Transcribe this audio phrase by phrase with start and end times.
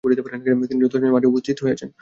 [0.69, 1.89] তিনি যথাসময়ে মাঠে উপস্থিত হয়েছেন।